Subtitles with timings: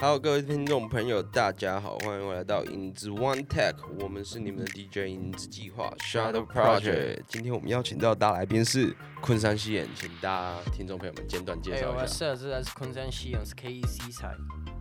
[0.00, 7.22] Hello，各位听众朋友，大家好，欢迎回来到影子 One Tech，我们是你们的 DJ 影子计划 Shadow Project。
[7.26, 12.36] 今天我们邀请到大来宾是昆山西演，请大家听众朋友们简短介绍一下。
[12.36, 14.36] 是来自昆山西演，是 KEC 彩。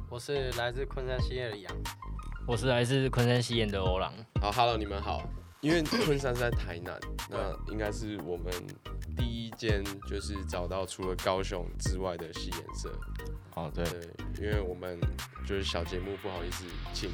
[0.07, 1.75] 我是来自昆山西演的杨。
[2.47, 5.27] 我是来自昆山西演的欧郎，好，Hello，你们好。
[5.61, 6.95] 因为昆山是在台南，
[7.31, 8.53] 那应该是我们
[9.17, 12.93] 第一间就是找到除了高雄之外的西演社。
[13.57, 14.99] 哦，对，对，因为我们
[15.47, 17.09] 就是小节目，不好意思请，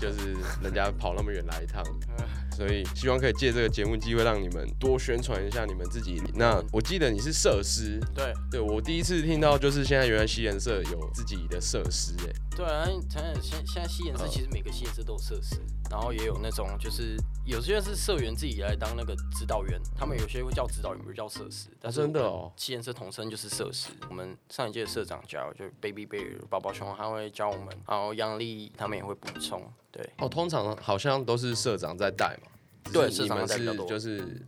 [0.00, 1.82] 就是人家跑那么远来一趟，
[2.56, 6.22] 所以希望可以借这个节目机会，让你们多宣传一下你们自己。
[6.34, 15.56] 那我记得你是设施，对对我第一次听到就是现在原来西颜社有自己的设施，哎，对啊，现现现在西颜社其实每个西颜社都有设施，
[15.90, 21.68] 然后也有那种就是有些是社员自己来当那个指导员，他们有些会叫指导员，不是叫设施。
[21.80, 23.88] 但是真的哦西颜社统称就是设施。
[24.08, 29.62] 我们上一届的社长教就 Baby Bear 宝宝熊，他会教我们，然后杨丽他们也会补充。
[29.90, 32.50] 对，哦，通常好像都是社长在带嘛，
[32.92, 34.40] 对社长在带比较多就是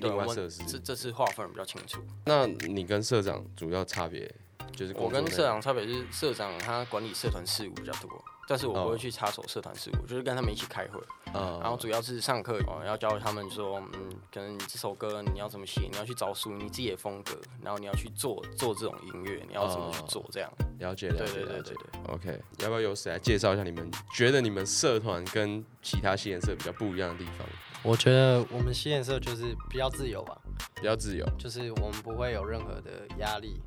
[0.00, 0.64] 另外设施。
[0.64, 2.00] 这这次划分得比较清楚。
[2.24, 4.28] 那你跟社长主要差别
[4.72, 11.00] 就是工我跟社长差别是社长他管理社团事务比较多，但是我不哦会去插手社团事务，就是跟他们一起开会。
[11.34, 20.50] 嗯然后主要是上课哦，要教他们说，嗯，可能你这首歌你要怎么写，你要去找属于你自己的风格，然后你要去做做这种音乐，你要怎么去做这样。
[20.78, 21.74] 了解了解了解对对对。
[21.74, 22.14] 对。
[22.14, 27.46] OK，要不要由谁来介绍一下你们觉得你们社团跟其他系颜色比较不一样的地方？
[27.82, 30.36] 我觉得我们西颜色就是比较自由吧，
[30.74, 33.60] 比较自由，就是我们不会有任何的压力，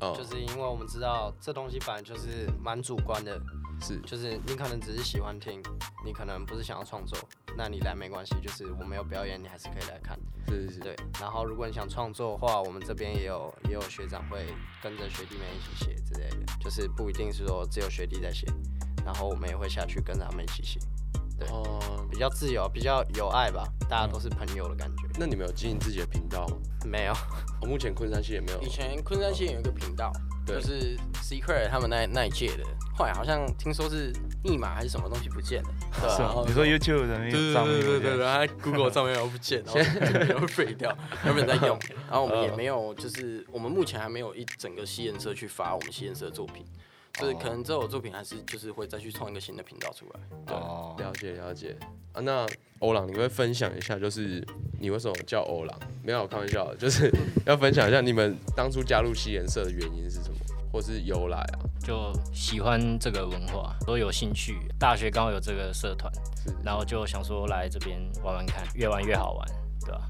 [0.00, 3.40] 哦，就是因为我们知道这东西本来就是蛮主观的，
[3.80, 3.98] 是。
[4.00, 5.62] 就是你可能只是喜欢听，
[6.04, 7.18] 你可能不是想要创作，
[7.56, 10.18] 那你来没关系，就是我没有表演，你还是可以来看。
[10.48, 14.46] 是是是，对，然后如果你想创作的话，我们这边也有也有学长会
[14.82, 18.46] 跟着学弟妹一起写之类的，就是不一定是说只有学弟在写，
[19.04, 20.78] 然后我们也会下去跟着他们一起写，
[21.38, 25.02] 对哦，比较自由，比较有爱吧，大家都是朋友的感觉。
[25.18, 26.56] 那你们有经营自己的频道吗？
[26.84, 27.12] 没有，
[27.60, 30.12] 我目前昆山系也没有以，前昆山县有一个频道，
[30.46, 32.64] 对就是 Secret 他们那那一届的，
[32.94, 34.12] 后来好像听说是
[34.44, 35.68] 密码还是什么东西不见了，
[36.00, 36.44] 对啊然后？
[36.46, 39.80] 你说 YouTube 的那对个账面对对对对，然后 Google 上面又不见，然后
[40.28, 40.96] 然后废掉，
[41.26, 41.78] 有没有在用？
[42.08, 46.64] 然后我们也嗯没有，就是我们目前还没有一整个西颜社去发我们西颜社的作品，
[47.18, 50.20] 就是可能这首作品还是就是会再去创一个新的频道出来。
[50.46, 51.76] 对，哦，了解了解
[52.12, 52.20] 啊。
[52.20, 52.46] 那
[52.80, 54.46] 欧朗，你会分享一下，就是
[54.78, 55.80] 你为什么叫欧朗？
[56.02, 57.10] 没有，我开玩笑，就是
[57.46, 60.36] 要分享一下你们当初加入西颜色的原因是什么，
[60.70, 61.64] 或是由来啊？
[61.82, 64.58] 就喜欢这个文化，都有兴趣。
[64.78, 69.48] 大学刚好有这个社团，是，然后就想说来这边玩玩看，越玩越好玩，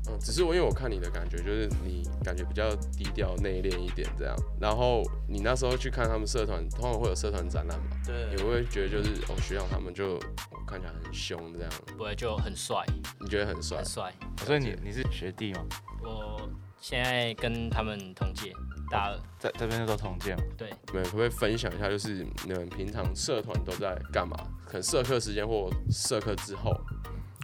[0.09, 4.37] 嗯，只是我因为我看你的感觉，就是你感觉比较低调内敛一点这样。
[4.60, 10.20] 然后你那时候去看他们社团，通常会有社团展览嘛，你对你不会觉得就是哦学长他们就、哦
[10.66, 11.70] 看起来很凶这样？
[11.97, 12.84] 不会就很帅，
[13.20, 13.86] 你觉得很帅很？
[13.86, 14.12] 帅。
[14.44, 15.65] 所以你你是学弟吗？
[16.03, 16.50] 我
[16.81, 18.53] 现在跟他们同届，
[18.91, 20.42] 大二，在这边都同届嘛？
[20.59, 24.36] 对，你们可不可以分享一下，就是你们平常社团都在干嘛？
[24.66, 26.75] 可能社课时间或社课之后，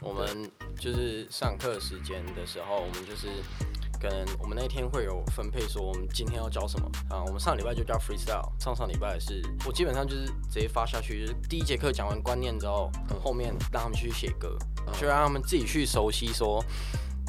[0.02, 3.28] 我们就是上课时间的时候，我们就是
[4.00, 7.22] 可能我们那天会有分配说我们今天要教什么啊。
[7.24, 12.90] 我们上礼拜就教 freestyle，上上礼拜是我基本上就是直接发下去，就是第一节课讲完观念之后，
[13.22, 14.56] 后面让他们去写歌，
[15.00, 16.62] 就让他们自己去熟悉说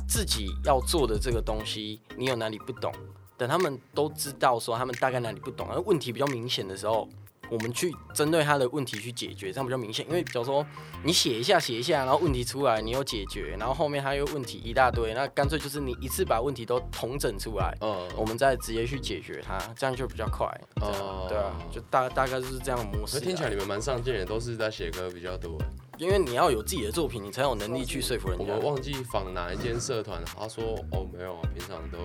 [0.07, 2.91] 自己要做的这个东西，你有哪里不懂。
[3.35, 7.09] 等他们都知道说他们大概哪里不懂，而问题比较明显的时候，
[7.49, 10.05] 我们去针对他的问题去解决，这样比较明显。
[10.07, 10.65] 因为比如说
[11.03, 20.47] 你写一下写一下，然后问题出来，你有解决，然后后面还有问题一大堆，那干脆就是你一次把问题都统整出来，嗯，我们再直接去解决它，这样就比较快。
[20.75, 25.57] 这样哦对啊，就大大概就是这样的模式听起来你们蛮上进的，都是在写歌比较多。
[25.99, 28.63] 因为你要有自己的作品，你才有能力去说服人家我们。
[28.65, 31.97] 忘记访哪一间社团，他说哦没有啊，平常都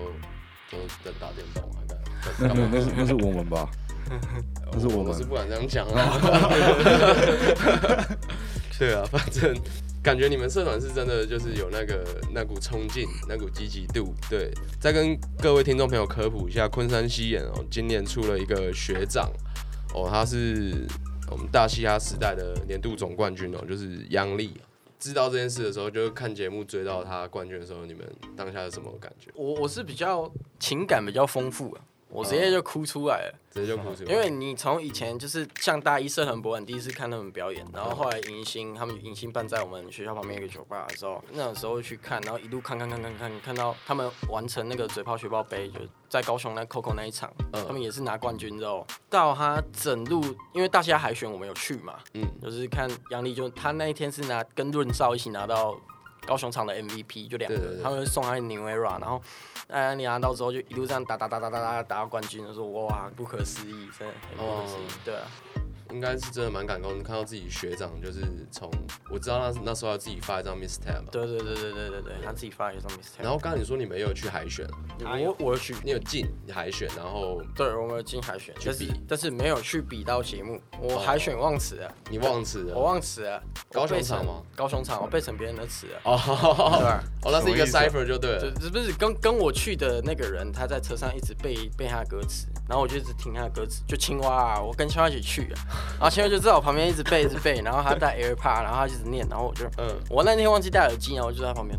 [0.69, 1.79] 都在打电动啊，
[2.37, 2.69] 干干嘛？
[2.71, 3.67] 那是那是我们吧？
[4.71, 6.19] 那是我们我是不敢这样讲啊。
[8.77, 9.53] 对啊，反正
[10.01, 14.13] 感觉你们社团是真的就是有那个那股冲劲，那股积极度。
[14.29, 19.29] 对，再跟各位听众朋友科普一下，昆山西演哦，今年出了一个学长
[19.93, 20.87] 哦，他是
[21.29, 24.53] 我们大西哈时代的年度总冠军哦，就是央丽。
[24.97, 29.29] 知道这件事的时候，就是看节目追到他冠军的时候，你们当下是什么感觉？
[29.33, 30.29] 我我是比较
[30.59, 33.39] 情感比较丰富啊，我直接就哭出来了。
[33.51, 34.11] 直接就哭出来。
[34.11, 50.23] 因为你从以前就是像大一社团博览第一次看他们表演，然后后来迎新他们迎新办在我们学校旁边一个酒吧的时候，那时候去看，然后一路看看看看看，看到他们完成那个嘴炮雪豹杯，就在高雄那 Coco 那一场，嗯他们也是拿冠军之后，到他整路，
[50.53, 55.75] 因为大虾海选我们有去嘛，嗯就是看杨丽就他那一天是拿跟润少一起拿到
[56.25, 57.83] 高雄场的 MVP，就两个，对对对。
[57.83, 59.21] 他们送他 New Era，然后
[59.67, 65.01] 哎你拿到之后就一路这样打打打打打打打到冠军，就说哇不可思议，真的很不可思议，哦。
[65.05, 65.21] 对啊，
[65.91, 68.21] 应该是真的蛮感动，看到自己学长就是
[68.51, 68.69] 从
[69.09, 74.67] 我知道那那时候要自己发一张嘛，对对对对对对对，他自己发一张 mistake 然后刚刚你说你们有去海选，
[74.99, 84.43] 我我有去，你有进海选，然后对我们有进海选，但是但是没有去比到节目，我哦海选忘词了，你忘词了，我忘词了，高雄场吗？
[84.55, 86.17] 高雄场，我背成别人的词了，哦，
[86.79, 87.29] 对？
[87.29, 95.57] 哦，那是一个 cipher 就对了，这不是跟跟我去的那个人，他在车上一直背背他的歌词，然后我就一直听他的歌词，就青蛙啊，我跟青蛙一起去啊，
[95.99, 101.77] 然后青蛙就在我旁边一直背一直背，然后他戴 AirPod，然后他一直念，然后我就嗯，我那天忘记戴耳机，然后我就在旁边，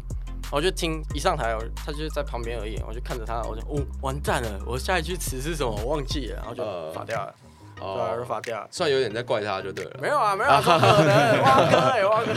[0.51, 7.33] 我就听一上台，我他就在旁边而已，我就看着他，我就哦完蛋了，我下一句词是什么我忘记了，然后就呃发掉了，
[7.81, 8.67] 对。
[8.71, 9.99] 算有点在怪他就对了。
[10.01, 11.43] 没有啊，没有啊，怎么可能？
[11.43, 12.33] 汪哥哎，汪哥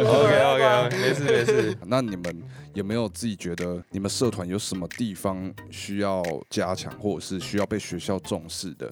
[0.00, 1.76] OK OK OK，没事没事。
[1.86, 2.42] 那你们
[2.72, 8.88] 有没有自己觉得你们社团有什么地方需要加强，或者是需要被学校重视的？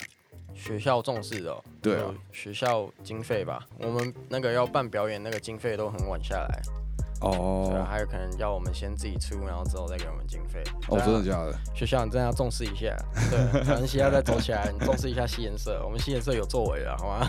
[0.54, 6.60] 学校重视的、哦，对啊学校经费吧，我们那个要办表演，那个经费都很晚下来，
[7.22, 10.62] 对啊，哦还有可能要我们先自己出，然后之后再给我们经费。
[10.88, 11.54] 哦，真的假的？
[11.74, 12.96] 学校你真的要重视一下，
[13.30, 17.28] 对，可能西要再走起来，你重视一下西颜色，我们西颜色有作为了，好吗？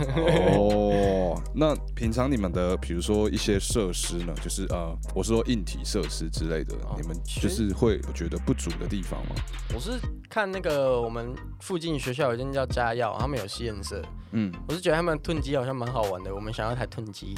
[0.57, 9.35] 哦，那平常你们的比如说一些设施呢，就是呃，我是说硬体设施之类的，哦你们就是会有觉得不足的地方吗？
[9.73, 9.91] 我是
[10.29, 14.01] 看那个我们附近学校有一间叫嘉耀，他们有西颜色，
[14.31, 17.35] 嗯，我是觉得他们吞机好像蛮好玩的，我们想要一台吞机，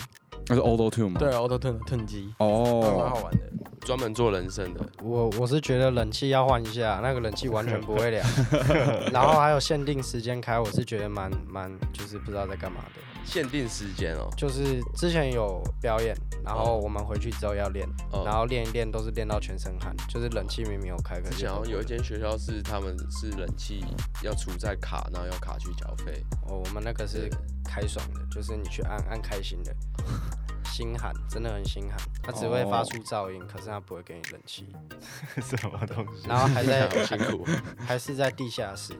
[0.47, 1.19] 那是 Auto Tune 吗？
[1.19, 3.39] 对，Auto Tune 的吞机哦，蛮好哦，玩的。
[3.85, 8.25] 专门做人生的，我我是觉得冷气要换一下，那个冷气完全不会凉，
[9.13, 13.01] 然后还有限定时间开，我是觉得蛮蛮就是不知道在干嘛的。
[13.25, 14.29] 限定时间哦。
[14.37, 23.83] 就是之前有表演，然后我们回去之后要练，哦然后练一练都是练到全身汗，就是冷气明明有开，可是之前好像有一间学校是他们是冷气
[24.21, 26.23] 要储在卡，然后要卡去缴费。
[26.47, 27.29] 哦，我们那个是
[27.63, 29.75] 开爽的，就是你去按按开心的，
[30.71, 34.67] 心寒，真的很心寒，它只会发出噪音，可是它不会给你冷气，
[35.41, 36.27] 什么东西？
[36.27, 37.45] 然后还在 好辛苦。
[37.79, 38.93] 还是在地下室，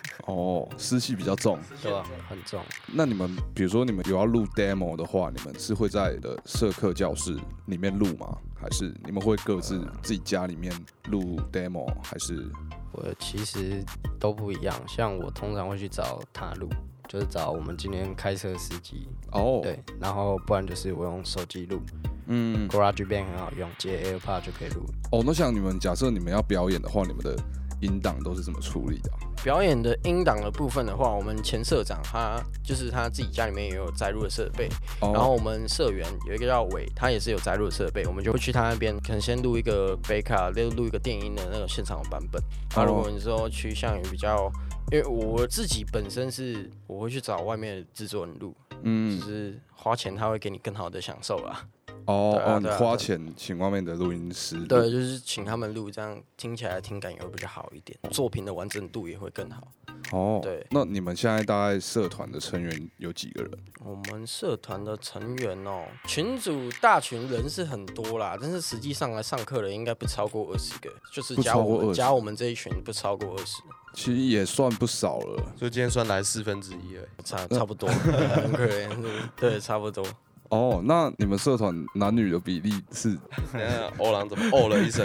[0.26, 1.58] 哦，湿气比较重。
[1.82, 2.04] 对吧？
[2.28, 2.60] 很重。
[2.86, 8.36] 那你们比如说你们有要录 demo 的话，你们是会在的社课教室里面录吗？
[8.60, 10.72] 还是你们会各自自己家里面
[11.08, 11.86] 录 demo？
[12.02, 12.48] 还是
[12.92, 13.84] 我其实
[14.20, 16.68] 都不一样，像我通常会去找他录，
[17.08, 21.80] 就是找我们今天开车司机，哦，对，然后不然就是我用手机录
[22.26, 24.84] 嗯，，GarageBand 很好用，接 AirPod 就可以录。
[25.10, 27.36] 哦，那像你们假设你们要表演的话，你们的
[27.82, 34.68] 音档都是怎么处理的啊、表演的音档的部分的话，我们前社长他就是他自己家里面也有载入的设备，
[35.00, 42.40] 哦，然后我们社员有一个叫伟，他也是有载入的设备，我们就会去他那边，可能先录一个贝卡，录录一个电音的那个现场的版本。
[42.76, 44.50] 那、如果你说趋向于比较，
[44.92, 51.66] 因为我自己本身是我会去找外面的制作人录，嗯就嗯，是花钱他会给你更好的享受啦。
[52.06, 59.68] 哦哦，你花钱请外面的录音师，对，就是请他们录，这样听起来听感也会比较好一点，作品的完整度也会更好。
[60.10, 63.50] 哦，对那你们现在大概社团的成员有几个人？
[63.84, 73.62] 我们社团的成员哦，群主大群人是很多啦，但是实际上来上课的应该不超过二十个，就是加超过20我们加我们这一群不超过二十，
[73.94, 75.36] 其实也算不少了。
[75.56, 77.04] 所以今天算来四分之一了。
[77.24, 78.90] 差差不多， 很可怜，
[79.36, 80.04] 对，差不多。
[80.52, 83.18] 哦，那你们社团男女的比例是？
[83.54, 85.02] 等一下欧郎怎么哦了一声？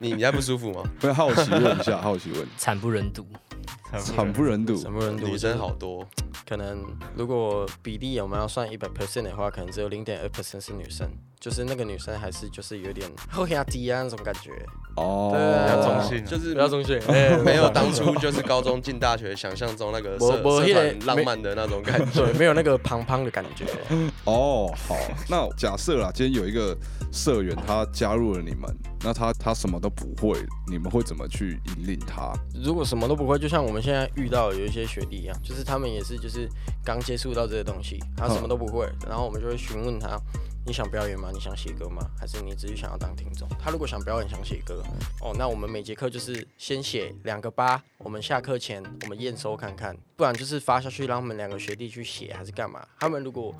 [0.00, 0.82] 你你还不舒服吗？
[1.00, 3.24] 会好奇问一下，好奇问，惨不忍睹。
[3.96, 4.74] 惨不忍睹。
[4.74, 6.04] 惨不忍睹女生好多，
[6.48, 6.84] 可能
[7.14, 11.08] 如果比例我们要算一百 percent 的话，可能只有零点二 percent 是女生，
[11.42, 14.52] 就是那个女生还是就是有点 后压低啊那种感觉，
[14.94, 22.24] 哦，对比较中啊性啊，就是不要中性， 哎没有当初就是高中进大学想象中那个社 社团浪漫的那种感觉。
[22.24, 23.64] 对，没有那个胖胖的感觉。
[24.24, 24.94] 哦，好，
[25.28, 26.76] 那假设啦，今天有一个
[27.10, 28.72] 社员他加入了你们，
[29.02, 30.38] 那他他什么都不会，
[30.70, 32.32] 你们会怎么去引领他？
[32.54, 36.48] 如果什么都不会，就像我们现在遇到有一些学弟一样，就是他们也是就是
[36.84, 40.16] 刚接触到这些东西，他什么都不会，然后我们就会询问他，
[40.64, 41.30] 你想表演吗？
[41.32, 42.08] 你想写歌吗？
[42.16, 43.48] 还是你只是想要当听众？
[43.58, 44.80] 他如果想表演、想写歌，
[45.20, 52.86] 哦，那我们每节课就是先写两个八，我们下课前我们验收看看，不然就是发下去让他们两个学弟去写，还是干嘛？
[53.00, 53.52] 他们如果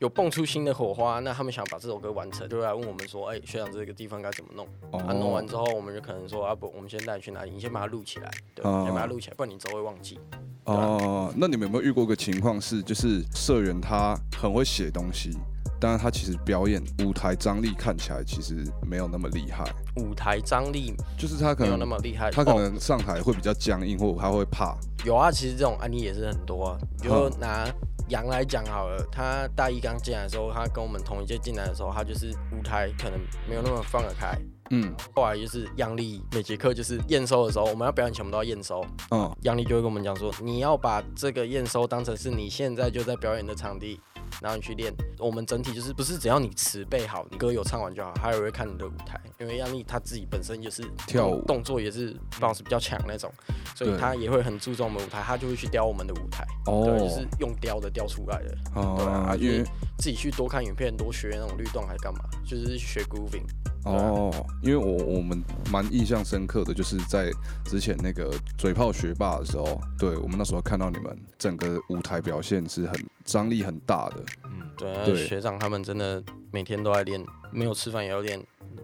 [0.00, 4.66] 有蹦出新的火花，那他们想把这首歌完成，就来问我们说，哎、学长这个地方该怎么弄？
[4.92, 7.50] 啊，弄完之后，我们就可能说，啊不，我们先带你去哪里？
[7.50, 10.20] 你先把它录起来，对，哦先把它录起来，不然你之后会忘记。
[10.64, 15.38] 哦，那你们有没有遇过一个情况是，就是社员他很会写东西，
[15.80, 19.64] 但是他其实表演舞台张力看起来其实没有那么厉害，
[19.96, 24.76] 舞台张力就是他可能没有那么厉害，他可哦能上台会比较僵硬，或者他会怕。
[25.04, 26.78] 有啊，其实这种案例也是很多啊。
[27.00, 27.66] 比如嗯拿
[28.08, 33.18] 杨来讲好了，他大一刚进来的时候，他跟我们同一届进来的时候，他就是舞台可能
[33.48, 34.38] 没有那么放得开。
[34.72, 44.00] 嗯后来就是杨丽每节课就是验收的时候，我们要表演前我们都要验收，嗯杨丽就会跟我们讲说，你要把这个验收当成是你现在就在表演的场地。
[44.40, 53.32] 然后你去练，我们整体就是不是只要你词背好，你歌有唱完就好，还有人会看你的舞台，因为杨丽她自己本身就是跳舞动作也是 bounce 比较强那种，
[53.74, 56.44] 所以对她也会很注重我们舞台，她就会去雕我们的舞台。
[56.66, 59.64] 哦对，就是用雕的雕出来的，对啊，啊，因为因为
[59.98, 63.44] 自己去多看影片，多学那种律动还干嘛，就是学 grooving。
[63.84, 64.30] 哦，
[64.62, 67.30] 因为我我们蛮印象深刻的，就是在
[67.64, 72.94] 之前那个嘴炮学霸的时候，对我们那时候看到你们整个舞台表现是很
[73.24, 74.16] 张力很大的。
[74.44, 78.38] 嗯，对学长他们真的每天都在练，没有吃饭也要练，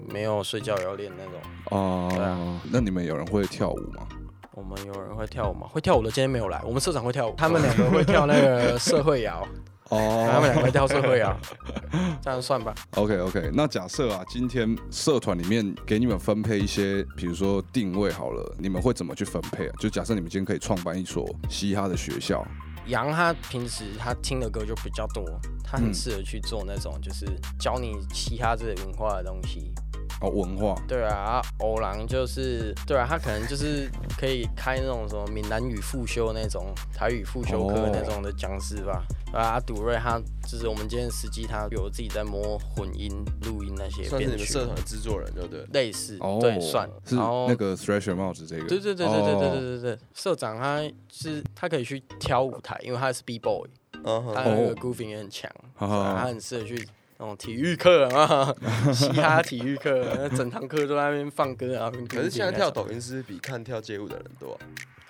[0.08, 1.34] 没有睡觉也要练那种。
[1.70, 4.06] 哦、对啊那你们有人会跳舞吗？
[4.52, 5.66] 我们有人会跳舞吗？
[5.70, 9.46] 会跳舞的今天没有来，我们社长会跳舞，他们两个会跳那个社会摇，
[9.88, 11.36] 他们哦两个会跳社会啊，
[12.20, 12.74] 这样算吧。
[12.96, 19.74] ，OK OK，那假设啊，今天社团里面给你们分配一些，比如说定位好了，你们会怎么去分配啊？
[19.78, 22.44] 就假设你们今天可以创办一所嘻哈的学校，
[22.86, 25.24] 杨他平时他听的歌就比较多，
[25.62, 27.26] 他很嗯适合去做那种就是
[27.58, 29.72] 教你嘻哈这个文化的东西。
[30.20, 39.04] 哦，文化，对啊，啊欧郎就是对啊，他可能就是可以开那种什么闽南语复修那种台语复修课哦那种的讲师吧。
[39.30, 40.18] 对啊，啊杜瑞他
[40.48, 45.66] 就是我们今天司机，他有自己在摸混音、录音那些算是你们社团的制作人，对不对？
[45.72, 46.88] 类似，哦，对算。
[47.04, 50.80] 是然后那个 Thrasher 帽子这个，对对对对对对对哦对对，社长他
[51.12, 53.68] 是他可以去挑舞台，因为他是 B boy，
[54.04, 58.54] 嗯哼，他那个哦 grooving 也很强，他，很适合去那种体育课啊，
[58.92, 61.90] 嘻哈体育课，整堂课都在那边放歌啊。
[62.08, 64.60] 可是现在跳抖音是比看跳街舞的人多啊。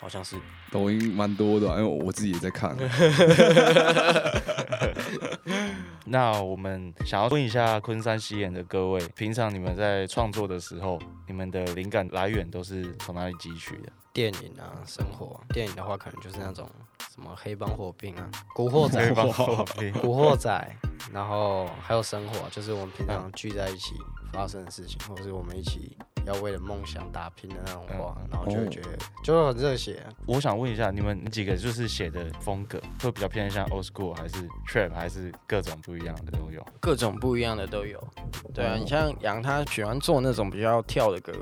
[0.06, 0.36] 好像是
[0.70, 2.76] 抖音蛮多的啊、因为我自己也在看。
[6.04, 10.96] 那我们想要问一下昆山西演的各位，平常你们在创作的时候，
[11.26, 13.88] 你们的灵感来源都是从哪里汲取的？
[14.12, 15.40] 电影啊，生活。
[15.48, 16.70] 电影的话，可能就是那种
[17.12, 19.12] 什么黑帮火并啊， 古惑仔，
[20.00, 20.76] 古惑仔，
[21.12, 23.94] 然后还有生活，就是我们平常聚在一起
[24.32, 28.88] 发生的事情，或是我们一起要为了梦想打拼的那种话，然后就会觉得
[29.22, 36.64] 就会很热血啊、我想问一下，你们几个就是写的风格会比较偏向 old school，还是 trap，还是各种不一样的都有？
[36.80, 38.02] 各种不一样的都有。
[38.54, 38.78] 对啊，哦。
[38.78, 41.32] 你像杨他喜欢做那种比较跳的歌，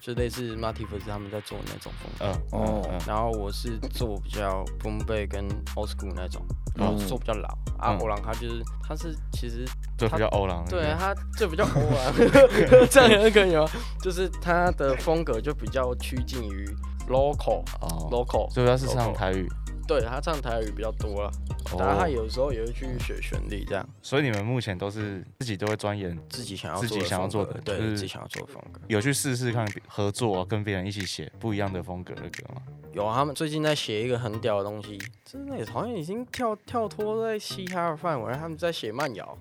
[0.00, 2.40] 就类似 m a t i f 他们在做的那种风格。
[2.52, 7.48] 嗯，然后我是做比较 boom bay 跟 old school 那种，然后做比较老。
[7.78, 9.64] 啊，嗯欧郎他就是他是其实
[9.98, 10.64] 就比较欧朗。
[10.68, 12.14] 对啊，他就比较欧朗，
[12.90, 13.66] 这样也可以吗？
[14.00, 16.66] 就是他的风格就比较趋近于
[17.08, 19.48] local 哦，local，所以他是唱台语。
[19.86, 21.30] 对他唱台语比较多了，
[21.78, 23.88] 然他有时候也会去学旋律这样。
[24.02, 28.80] 所以你们目前都是自己都会钻研，自己想要自己做的想要做的就是自己想要做的风格。
[28.88, 32.62] 有去试试看合作、啊跟别人一起写不一样的风格的歌吗？
[32.92, 39.36] 有啊，他们最近在写一个很屌的东西，真的也好像已经跳跳脱在嘻哈的范围，他们在写慢摇。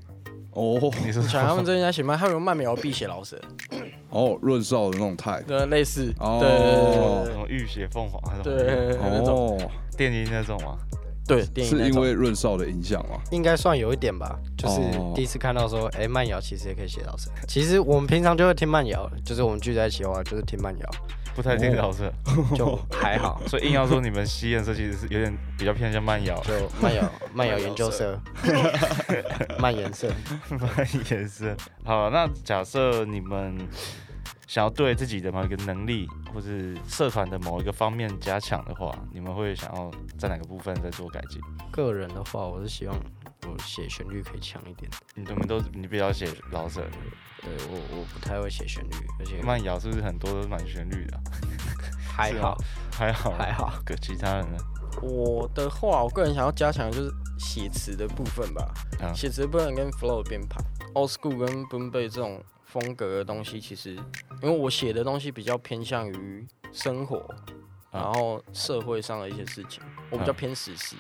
[0.56, 0.92] 哦。
[1.06, 3.40] 你是想他们最近在写慢，他们有慢描辟邪老舍，
[4.10, 6.40] 哦，润少的那种态，对，类似，哦。
[6.42, 8.44] 对什么浴血凤凰那种？
[8.44, 9.58] 对对对，那种。
[9.58, 10.78] 哦，电音那种吗？
[11.28, 13.20] 对电影是因为润少的影响吗？
[13.32, 14.38] 应该算有一点吧。
[14.58, 17.30] 就是哦第一次看到说，哎、慢摇其实也可以写老师。
[17.48, 20.90] 其实我们平常就会听慢摇，就是我们聚在一起的话，就是听慢摇，
[21.36, 22.12] 不太听老舍，
[22.56, 23.42] 就还好。
[23.48, 28.20] 所以硬要说你们吸颜色其实是有点比较偏向慢摇，就慢摇慢摇研究社，
[29.60, 30.10] 慢 颜色。
[30.50, 31.56] 慢颜色。
[31.84, 33.58] 好，那假设你们
[34.48, 41.42] 想要对自己的某一个能力或是社团的某一个方面加强的话，你们会想要在哪个部分再做改进？
[41.72, 42.96] 个人的话，我是希望
[43.48, 44.90] 我写旋律可以强一点。
[45.16, 46.82] 你们都你比较写老舍，
[47.42, 51.22] 对我我不太会写旋律，而且慢摇是不是很多都是蛮旋律的啊、
[52.16, 52.58] 还好
[52.92, 53.74] 还好还好。
[53.86, 54.58] 可其他人呢？
[55.02, 58.74] 我的话，我个人想要加强的就是写词的部分吧。
[59.02, 60.62] 啊写词的部分跟 flow 的编排
[60.94, 62.42] ，old school 跟 boom bap 这种
[62.76, 63.94] 风格的东西，其实
[64.42, 67.20] 因为我写的东西比较偏向于生活，
[67.90, 70.98] 啊然后社会上的一些事情，我比较啊偏实事。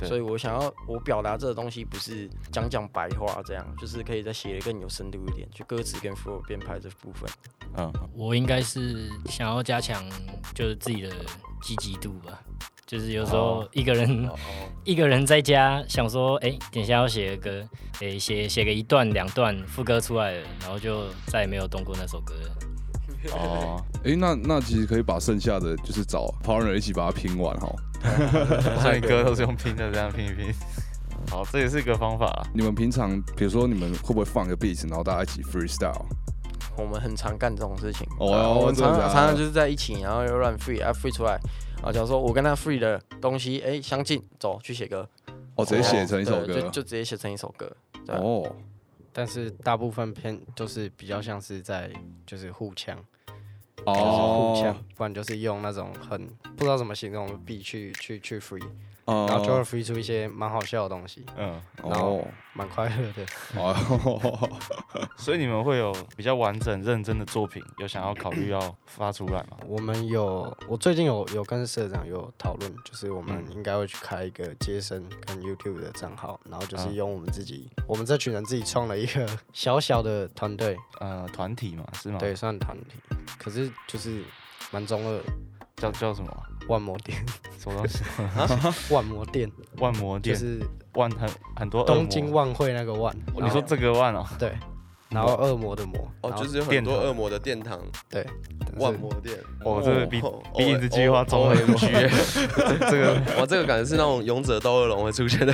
[0.00, 7.30] 对所以我想要我表达这个东西，不是讲讲白话这样，就是可以再写的更有深度一点，就歌词跟 flow 编排这部分。
[7.76, 10.02] 嗯，我应该是想要加强
[10.54, 11.14] 就是自己的
[11.62, 12.42] 积极度吧，
[12.86, 14.34] 就是有时候哦一个人、哦
[14.84, 17.68] 一个人在家想说，哎、等一下要写个歌，
[18.00, 22.50] 哎、写写个一段两段副歌出来了，然后就再也没有动过那首歌了。
[23.32, 27.72] 哦，哎，那那其实可以把剩下的就是找 partner 一起把它拼完哈。
[28.82, 30.52] 所以歌都是用拼的，这样拼一拼。
[31.30, 32.42] 好，这也是一个方法啊。
[32.52, 36.04] 你们平常比如说你们会不会放个 beat，然后大家一起 freestyle？
[36.76, 38.04] 我们很常干这种事情。
[38.18, 41.38] 哦我们常常常就是在一起，然后又乱 free 啊 free 出来，
[41.82, 45.08] 啊，假如说我跟他 free 的东西哎、相近，走去写歌，
[45.56, 46.70] 哦，直接写成一首歌就歌。
[46.70, 47.70] 就直接写成一首歌。
[48.06, 48.54] 哦，
[49.12, 51.90] 但是大部分偏就是比较像是在
[52.24, 52.96] 就是互呛，
[53.76, 58.62] 就是哦互呛，不然就是用那种很不知道怎么形容的 B 去去去 free，
[59.04, 63.26] 哦然后就会 free 出一些蛮好笑的东西，嗯，然后哦蛮快乐的。
[63.56, 64.48] 哦，
[65.16, 69.56] 所以你们会有比较完整、认真的作品，有想要考虑要发出来吗？
[69.66, 82.18] 我们有，我最近有有跟社长有讨论，就是我们应该会去开一个接生跟 YouTube 的账号，然后就是嗯用我们自己，我们这群人自己创了一个 小小的团队，呃，团体嘛，是吗？
[82.18, 82.96] 对，，算团体，
[83.38, 84.22] 可是就是
[84.70, 85.24] 蛮中二的，
[85.76, 86.42] 叫叫什么？
[86.68, 87.18] 万魔殿，
[87.58, 88.04] 什么东西？
[88.94, 90.60] 万魔殿 万魔殿，就是
[90.94, 92.30] 万很很多东京。
[92.30, 94.24] 万会那个万，你说这个万哦？
[94.38, 94.52] 对，
[95.08, 98.24] 然后恶魔的魔，哦，就是有很多恶魔的殿堂，对，
[98.78, 99.36] 万魔殿。
[99.64, 101.86] 哦，这个比哦比影子计划综合 M G，
[102.88, 105.52] 这个哇，这个感觉是那种勇者斗恶龙会出现的。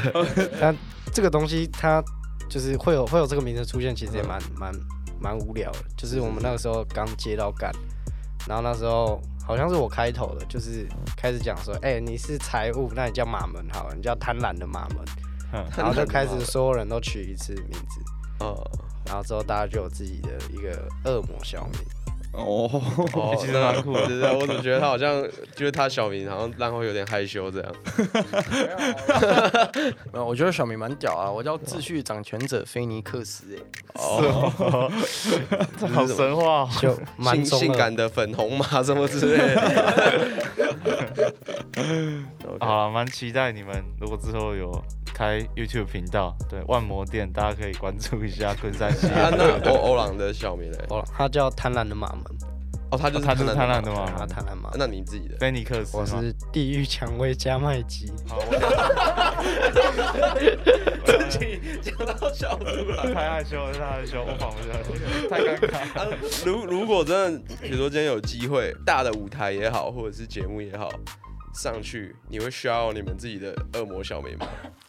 [0.60, 0.76] 但
[1.12, 2.04] 这个东西它
[2.50, 4.72] 就是会有会有这个名字出现，其实也蛮蛮
[5.18, 5.78] 蛮无聊的。
[5.96, 7.72] 就是我们那个时候刚接到干，
[8.48, 14.98] 然后那时候好像是我开头的，就是开始讲说，哎、你是财务，那你叫马门好了，你叫贪婪的马门，
[15.52, 18.00] 嗯然后就开始所有人都取一次名字，
[18.40, 18.58] 哦
[19.06, 21.74] 然后之后大家就有自己的一个恶魔小名。
[22.32, 22.70] 哦，
[23.14, 25.23] 哦，其实蛮酷的对对，我怎么觉得他好像
[25.54, 27.75] 就是他小名，好像让后有点害羞这样。
[30.12, 33.62] 没有，我觉得小明蛮屌啊，我叫秩序掌权者菲尼克斯，哎，
[33.94, 34.92] 哦，
[35.81, 36.68] 这好神话哦。
[36.81, 39.61] 就蛮性性感的粉红马什么之类的。
[42.61, 44.70] 好了，蛮期待你们如果之后有
[45.14, 49.07] 开 YouTube 频道，对万魔店，大家可以关注一下昆山西。
[49.14, 50.79] 啊，那欧欧朗的小名嘞？
[50.90, 52.24] 哦，他叫贪婪的马门，
[52.90, 54.04] 哦，他就是他就是贪婪的嘛。
[54.07, 54.70] 嘛他，贪婪吗。
[54.74, 55.37] 那你自己的？
[55.38, 56.04] 菲尼克斯我？
[56.04, 58.54] 是地狱蔷薇加麦基，好，我
[61.07, 63.14] 自己讲到笑出来。
[63.14, 65.76] 太害羞了，太害羞，我仿不下去，太尴尬。
[65.98, 66.07] 啊
[66.44, 70.90] 如如果真的，比如说今天有机会，大的舞台也好，或者是节目也好，
[71.54, 74.46] 上去，你会需要你们自己的恶魔小名吗？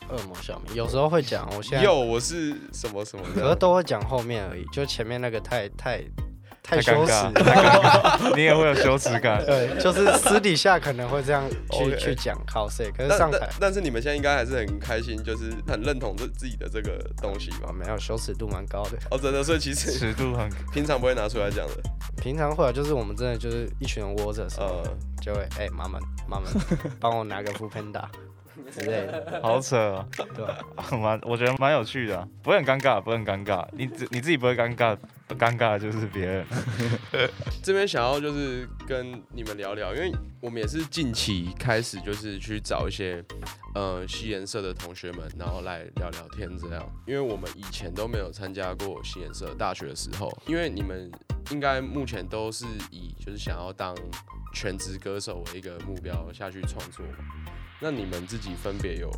[0.09, 3.55] 恶魔小名，有时候会讲，我现在有，我是什么什么可是的。
[3.55, 6.01] 都会讲后面而已，就前面那个太太
[6.69, 7.13] 太羞耻
[8.35, 9.43] 你也会有羞耻感。
[9.43, 17.73] 对，就是私底下可能会这样去去讲 cos，可是但上台但但是你们现在应该还是很开心，就是很认同自自己的这个东西吧啊？
[17.73, 18.97] 没有羞耻度蛮高的。
[19.09, 21.73] 哦，真的，所以其实尺度很平常不会拿出来讲的。
[22.21, 26.45] 平常会啊，就是我们真的就是一群人窝着的时候，呃，就会哎妈妈妈妈
[26.99, 28.03] 帮我拿个副 panda
[28.71, 30.05] 之类的，好扯哦，
[30.35, 30.57] 对吧？
[30.91, 34.95] 蛮我觉得蛮有趣的啊，不会很尴尬，不会很尴尬，你自你自己不会尴尬，
[35.35, 36.45] 尴尬的就是别人。
[37.63, 40.11] 这边想要就是跟你们聊聊，因为
[40.41, 43.23] 我们也是近期开始就是去找一些
[43.75, 46.89] 呃西研社的同学们，然后来聊聊天这样。
[47.05, 51.11] 因为我们以前都没有参加过西研社，大学的时候，因为你们
[51.51, 53.95] 应该目前都是以就是想要当
[54.53, 57.25] 全职歌手为一个目标下去创作嘛。
[57.81, 59.09] 那你们自己分别有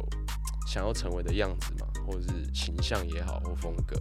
[0.67, 1.87] 想要成为的样子吗？
[2.05, 3.95] 或者是形象也好，或风格？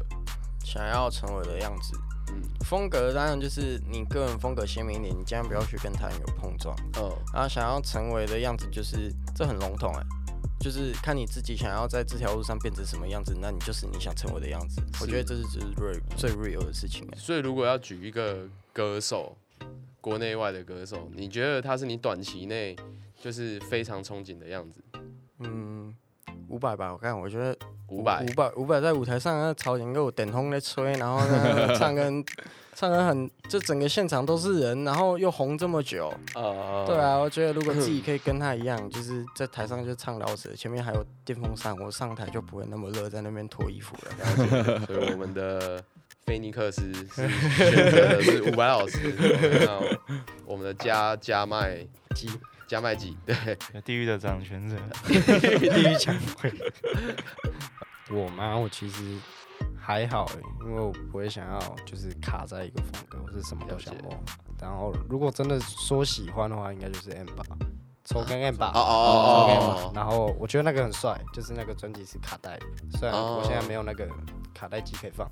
[0.65, 1.99] 想要成为的样子。
[2.29, 6.77] 嗯风格当然就是你个人风格鲜明一点，你尽量不要去跟他人有碰撞。
[6.99, 10.03] 嗯然后想要成为的样子，就是这很笼统哎，
[10.61, 14.81] 就是看你自己想要在这条路上变成什么样子，那你就是你想成为的样子。
[15.01, 17.19] 我觉得这是就是 real 最 real 的事情哎。
[17.19, 19.37] 所以如果要举一个歌手，
[20.01, 22.77] 国内外的歌手，你觉得他是你短期内
[23.21, 24.81] 就是非常憧憬的样子？
[25.41, 25.93] 嗯，
[26.49, 27.57] 五百吧，我看我觉得
[27.91, 32.25] 伍佰伍佰伍佰在舞台上那朝前给我点风在吹，然后呢唱跟
[32.73, 36.09] 唱歌很，这整个现场都是人，然后又红这么久。
[36.35, 44.81] 啊对，啊，我觉得如果自己可以跟他一样，就是在台上就唱老舌，前面还有电风扇，我上台就不会那么热，在那边脱衣服了。
[44.87, 45.83] 所以我们的
[46.25, 49.15] 菲尼克斯是选择的是伍佰老师，
[49.67, 49.99] 那
[50.47, 52.31] 我们的加加麦鸡
[52.71, 54.77] 加麦基，对，地狱的掌权者，
[55.59, 56.53] 地狱抢会。
[58.17, 58.57] 我吗？
[58.57, 59.19] 我其实
[59.77, 64.17] 还好欸，因为我不会想要就是卡在一个风格，我是什么都想摸。
[64.61, 67.45] 然后如果真的说喜欢的话，应该就是 M 八，
[68.05, 68.69] 抽根 M 八。
[68.69, 72.67] 哦抽哦哦，然后我觉得那个很帅，就是那个专辑是卡带的，
[73.01, 74.09] 虽然哦我现在没有那个
[74.55, 75.29] 卡带机可以放，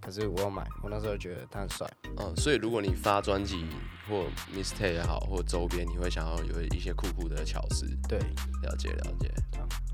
[0.00, 1.86] 可是我有买，我那时候觉得他很帅。
[2.18, 3.66] 嗯，所以如果你发专辑
[4.08, 4.24] 或
[4.56, 8.18] mistake 也好，或周边，你会想要有一些酷酷的巧思，对，
[8.62, 9.30] 了解了解。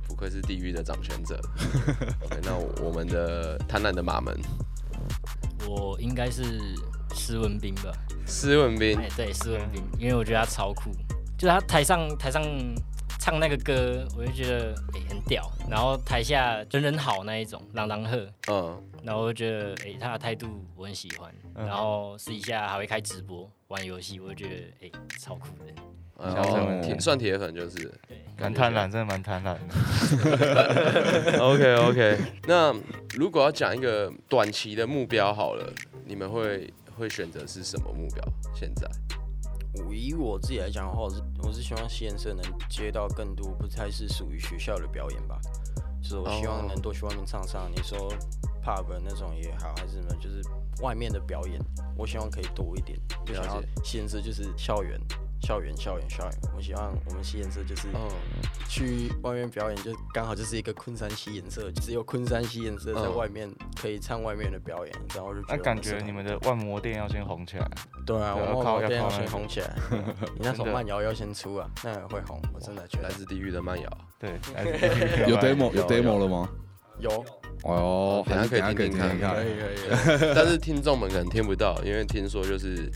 [0.06, 1.40] 不愧是地狱的掌权者。
[2.24, 4.38] OK，那我们的贪婪的马门
[5.68, 6.44] 我应该是
[7.12, 7.92] 施文斌吧？
[8.24, 10.92] 施文斌哎，对，施文斌，因为我觉得他超酷，
[11.36, 12.42] 就是他台上台上
[13.26, 21.66] 唱那个歌，我就觉得哎、很屌，然后台下人人好那一种，朗朗赫，嗯，然后我就觉得哎、他的态度我很喜欢，嗯。
[21.66, 25.64] 然后私底下还会开直播玩游戏，我就觉得哎、超酷的。
[26.16, 27.76] 然后铁算铁粉就是。
[28.06, 29.56] 对，蛮贪婪，真的蛮贪婪
[31.32, 31.38] 的。
[31.42, 32.72] OK OK，那
[33.16, 35.68] 如果要讲一个短期的目标好了，
[36.04, 38.24] 你们会会选择是什么目标？
[38.54, 38.88] 现在
[39.84, 45.40] 我以我自己来讲的话，我是我是希望西颜社能接到更多不太是属于学校的表演吧，
[46.02, 47.70] 就是我希望能多去外面唱唱。
[47.70, 48.12] 你说
[48.64, 50.42] pub 那种也好，还是什么，就是
[50.82, 51.60] 外面的表演，
[51.96, 52.98] 我希望可以多一点。
[53.24, 55.00] 不想要了解西颜社就是校园。
[55.46, 56.32] 校园，校园，校园。
[56.56, 58.00] 我希望我们吸颜色就是嗯，
[58.68, 63.48] 去外面表演，就刚好就是一个昆山西颜色，只有昆山吸颜色在嗯外面
[63.80, 67.70] 可以唱外面的表演，然后就觉那感觉你们的万魔店要先红起来，
[68.04, 69.72] 对啊，对要我们店要先红起来，
[70.34, 74.30] 你那首慢摇要先出啊，那也会红，我真的觉得来自地狱的慢摇， 对，
[75.30, 76.48] 有 demo 有 demo 了吗？
[76.98, 77.24] 有，
[77.62, 79.44] 哦，好像可以听听看可。
[79.44, 82.90] 以可以，但是听众们可能听不到，因为听说就是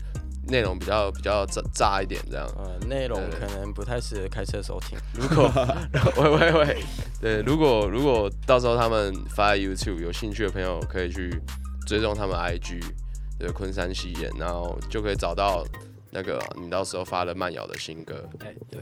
[0.51, 2.45] 内容比较比较炸炸一点这样。
[2.57, 5.49] 呃，内容可能不太适合开车时候听， 如果
[6.21, 6.83] 喂喂喂，
[7.19, 11.41] 对，如果如果到时候他们发 YouTube，有兴趣的朋友可以去
[11.87, 12.83] 追踪他们 IG，
[13.39, 15.65] 对，昆山西演，然后就可以找到
[16.11, 18.27] 那个你到时候发的慢摇的新歌。
[18.39, 18.81] 哎，对，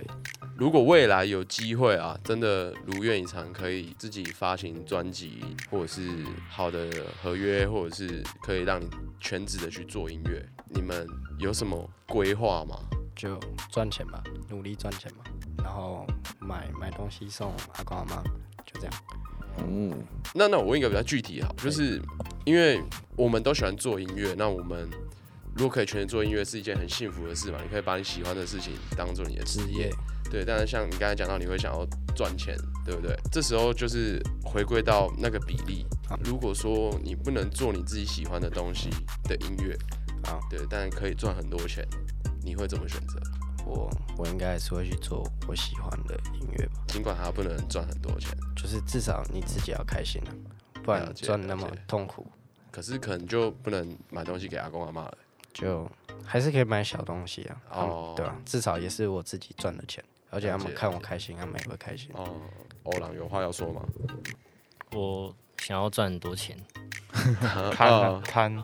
[0.59, 5.39] 如果未来有机会啊，真的如愿以偿，可以自己发行专辑，
[5.71, 6.09] 或者是
[6.49, 6.85] 好的
[7.23, 8.89] 合约，或者是可以让你
[9.21, 12.75] 全职的去做音乐，你们有什么规划吗？
[13.15, 13.39] 就
[13.71, 15.23] 赚钱吧，努力赚钱嘛，
[15.63, 16.05] 然后
[16.41, 18.21] 买买东西送阿公阿妈，
[18.65, 18.93] 就这样。
[19.59, 19.93] 嗯，
[20.33, 22.01] 那那我问一个比较具体哈，就是
[22.43, 22.81] 因为
[23.15, 24.89] 我们都喜欢做音乐，那我们
[25.55, 27.59] 如果可以全职做音乐，是一件很幸福的事嘛？
[27.63, 29.89] 你可以把你喜欢的事情当做你的职业，
[30.29, 30.45] 对。
[30.45, 33.17] 但是像你刚才讲到，你会想要赚钱，对不对？
[33.31, 36.17] 这时候就是回归到那个比例好。
[36.23, 38.89] 如果说你不能做你自己喜欢的东西
[39.23, 39.77] 的音乐，
[40.23, 41.87] 啊，对，但可以赚很多钱，
[42.43, 43.19] 你会怎么选择？
[43.65, 50.31] 我我应该还是会去做我喜欢的音乐吧，尽管它不能赚很多钱，就是至少你自己要开心啊，
[50.81, 52.25] 不然赚那么痛苦，
[52.71, 55.17] 可是可能就不能买东西给阿公阿妈了。
[55.53, 55.89] 就
[56.23, 62.09] 还是可以买小东西啊，哦对啊，至少也是我自己赚的钱，而且他们看我开心，他们也会开心。
[62.13, 62.35] 哦，
[62.83, 63.81] 欧朗有话要说吗？
[64.93, 66.57] 我想要赚很多钱，
[67.71, 68.63] 贪啊哦贪，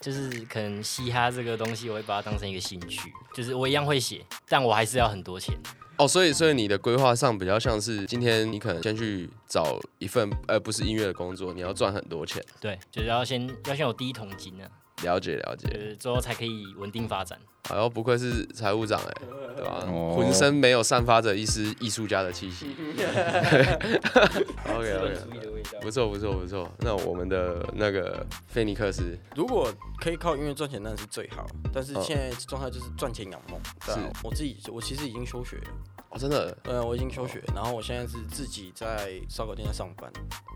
[0.00, 5.56] 就是可能嘻哈这个东西，我会把它当成一个兴趣，就是我一样会写，但我还是要很多钱。
[5.98, 14.66] 哦，所以所以你的规划上比较像是今天你可能先去找一份呃不是音乐的工作，你要赚很多钱，对，就是要先要先有第一桶金啊，
[15.02, 15.68] 了解了解。
[15.68, 17.38] 就是之后才可以稳定发展。
[17.70, 19.12] 哎呦，不愧是财务长哎、
[19.56, 22.74] 对吧、哦浑身没有散发着一丝艺术家的气息。
[24.68, 25.16] OK OK，
[25.80, 26.68] 不错不错不错。
[26.80, 31.46] 那我们的那个菲尼克斯，如果可以靠音乐赚钱，那是最好。
[31.72, 33.60] 但是嗯现在状态就是赚钱养梦。
[33.86, 35.62] 对我自己，我其实已经休学了。
[36.10, 40.10] 哦，真的呃，我已经休学，然后我现在是自己在烧烤店在上班。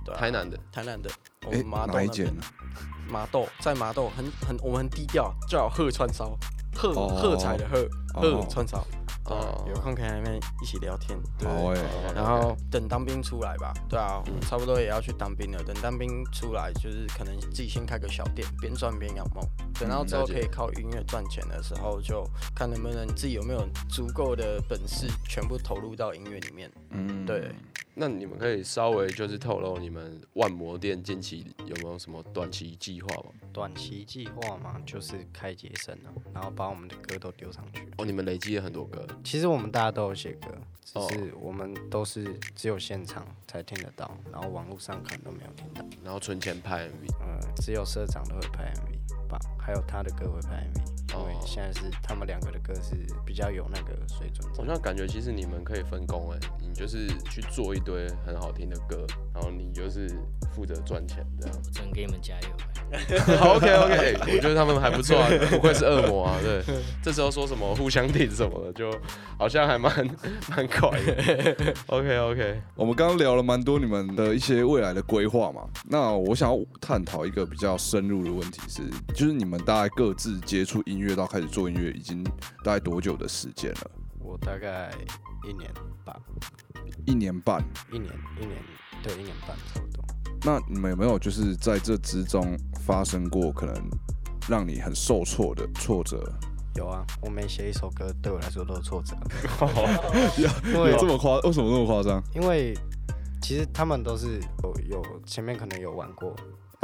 [0.04, 1.08] 对啊，台南的台南的，
[1.46, 2.42] 我哎们麻豆那边哪一间呢？
[3.08, 6.36] 麻豆在麻豆很很我们很低调，叫鹤川烧，
[6.76, 8.78] 鹤哦鹤彩的鹤，哦鹤串烧。
[8.78, 8.84] 哦
[9.28, 11.18] 哦，有空可以来那边一起聊天。
[11.36, 11.48] 对
[12.14, 15.60] 然后等当兵出来吧，对啊，我差不多也要去当兵了。
[15.64, 19.44] 等当兵出来，就是可能自己先开个小店，边赚边养梦。
[19.74, 26.70] 等到之后可以靠音乐赚钱的时候，就看能不能自己有没有足够的本事，全部投入到音乐里面。
[26.96, 27.52] 嗯，对，
[27.94, 33.30] 那你们可以稍微就是透露你们万魔店近期有没有什么短期计划吗？
[33.52, 37.86] 短期计划嘛，就是开节声啊，然后把我们的歌都丢上去。
[37.98, 40.48] 哦，你们累积了很多歌，其实我们大家都有写歌，
[40.84, 45.84] 只哦是我们都是只有现场才听得到，然后网络上可能都没有听到。
[46.02, 47.12] 然后存钱拍 MV。
[47.20, 54.58] 呃，只有社长都会拍 MV 吧，还有他的歌会拍 MV，因为哦现在是他们两个的歌是比较有那个水准在。
[54.62, 60.08] 好像感觉其实你们可以分工哎，你就是去做一堆很好听的歌，然后你就是
[60.54, 61.56] 负责赚钱这样。
[61.56, 62.48] 我只能给你们加油。
[63.40, 66.38] 好 OK OK， 我觉得他们还不错啊，不愧是恶魔啊。
[66.40, 66.62] 对，
[67.02, 68.88] 这时候说什么互相顶什么的，就
[69.36, 69.92] 好像还蛮
[70.48, 71.74] 蛮快的。
[71.86, 82.22] OK OK，我们刚刚聊了蛮多你们的一些未来的规划嘛，那我想要探讨一个比较深入的问题是，就是你们大概各自接触音乐到开始做音乐，已经
[82.62, 83.90] 大概多久的时间了？
[84.20, 84.92] 我大概
[85.48, 85.68] 一年
[86.04, 86.16] 吧，
[87.04, 87.62] 一年半。
[87.92, 88.56] 一年一年
[89.02, 90.04] 对一年半差不多。
[90.42, 93.74] 那你们有没有就是在这之中发生过可能
[94.48, 96.22] 让你很受挫的挫折？
[96.76, 99.16] 有啊，我每写一首歌对我来说都是挫折，
[100.36, 101.40] 因有为这么夸？
[101.40, 102.22] 为什么这么夸张？
[102.34, 102.74] 因为
[103.40, 106.36] 其实他们都是有有前面可能有玩过，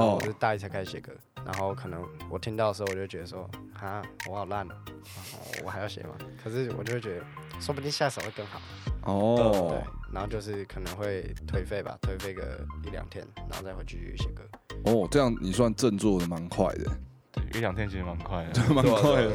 [0.07, 1.13] 我是大一才开始写歌，
[1.45, 3.49] 然后可能我听到的时候我就觉得说，
[3.81, 6.15] 啊，我好烂哦，然后我还要写吗？
[6.43, 7.25] 可是我就会觉得，
[7.61, 8.61] 说不定下首会更好，
[9.03, 9.69] 哦。
[9.71, 14.43] 对，，然后就是可能会颓废吧，颓废个一两天，然后再回去写歌。
[14.85, 16.95] 哦，这样你算振作的蛮快的，对
[17.55, 19.31] 一两天其实蛮快的， 蛮快的。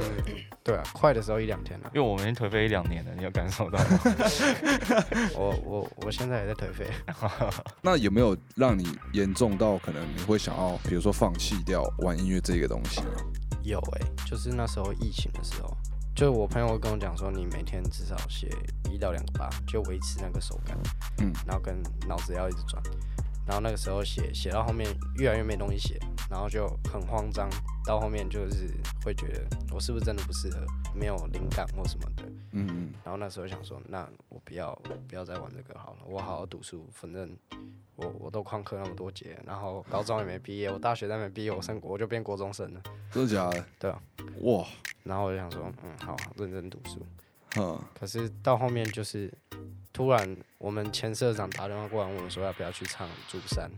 [0.64, 4.00] 对啊，快的时候一两天了、因为我们已经颓废一两年了，你有感受到吗？
[5.34, 6.88] 我我我现在也在颓废，
[7.82, 13.12] 那有没有让你严重到可能你会想要，比如说放弃掉玩音乐这个东西呢？
[13.64, 15.76] 有哎、就是那时候疫情的时候，
[16.14, 18.50] 就我朋友跟我讲说，你每天至少写
[18.92, 20.78] 一到两个八，就维持那个手感，
[21.20, 21.32] 嗯。
[21.46, 22.84] 然后跟脑子要一直转，
[23.48, 25.98] 然后那个时候写写到后面越来越没东西写，
[26.30, 27.50] 然后就很慌张，
[27.86, 28.70] 到后面就是
[29.04, 30.60] 会觉得我是不是真的不适合，
[30.94, 34.76] 没有灵感或什么的，嗯嗯，然后那时候想说，那我不要
[35.08, 37.30] 不要再玩这个好了，我好好读书，反正
[37.96, 42.82] 我我都旷课那么多节，然后高中也没毕业，我大学再没毕业，我升国我就变国中生了。
[43.12, 43.66] 真的假的？
[43.80, 44.02] 对啊。
[44.42, 44.68] 哇，
[45.04, 47.00] 然后我就想说，嗯，好，认真读书。
[47.56, 49.34] 嗯，可是到后面就是，
[49.94, 53.70] 突然我们前社长打电话过来问我说要不要去唱《竹山》，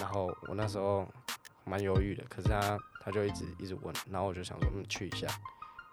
[0.00, 1.06] 然后我那时候
[1.64, 5.28] 蛮犹豫的，可是他他就一直一直问，然后我就想说，嗯，去一下。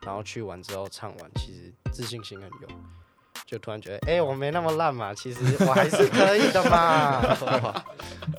[0.04, 2.68] 然后去完之后唱完，其实自信心很有，
[3.46, 7.22] 就突然觉得，哎、我没那么烂嘛，其实我还是可以的嘛。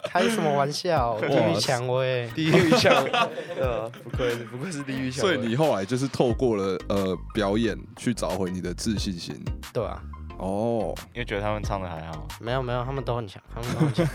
[0.02, 1.16] 开什么玩笑？
[1.20, 2.28] 地狱蔷薇。
[2.34, 2.92] 地狱枪，
[3.56, 5.20] 呃，不愧不愧是地狱枪。
[5.20, 9.40] 所以你后来就是透过了呃表演去找回你的自信心。
[9.72, 10.02] 对啊，
[10.42, 14.06] 哦，因为觉得他们唱的还好，没有没有，他们都很强，他们都很强。